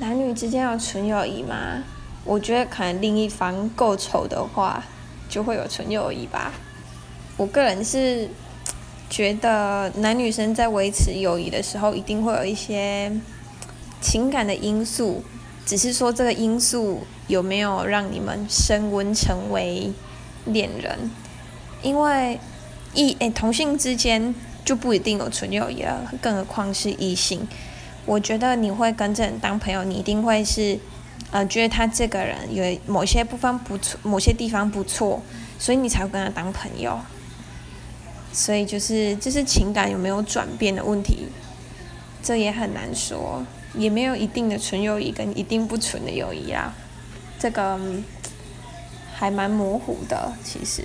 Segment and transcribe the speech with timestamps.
[0.00, 1.84] 男女之间有纯友谊吗？
[2.24, 4.82] 我觉得可能另一方够丑的话，
[5.28, 6.52] 就会有纯友谊吧。
[7.36, 8.28] 我个人是
[9.10, 13.12] 觉得男女生在维持友谊的时候，一定会有一些
[14.00, 15.22] 情感的因素，
[15.66, 19.92] 只是说这个因素有没有让你们升温成为
[20.46, 21.10] 恋人？
[21.82, 22.40] 因为
[22.94, 24.34] 异诶同性之间
[24.64, 27.46] 就不一定有纯友谊了，更何况是异性。
[28.04, 30.78] 我觉得你会跟这人当朋友，你一定会是，
[31.30, 35.22] 呃，觉得他这个人有某些部分不错，某些地方不错，
[35.58, 36.98] 所以你才会跟他当朋友。
[38.32, 41.28] 所以就是这是情感有没有转变的问题，
[42.22, 43.44] 这也很难说，
[43.74, 46.74] 也没有一定的纯友谊跟一定不纯的友谊啊，
[47.38, 47.78] 这个
[49.14, 50.82] 还蛮模糊的，其实。